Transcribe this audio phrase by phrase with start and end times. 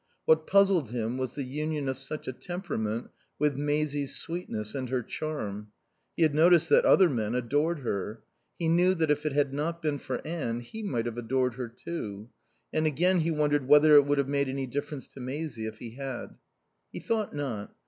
[0.25, 5.03] What puzzled him was the union of such a temperament with Maisie's sweetness and her
[5.03, 5.73] charm
[6.17, 8.23] He had noticed that other men adored her.
[8.57, 11.67] He knew that if it had not been for Anne he might have adored her,
[11.69, 12.31] too.
[12.73, 15.91] And again he wondered whether it would have made any difference to Maisie if he
[15.91, 16.33] had.
[16.91, 17.75] He thought not.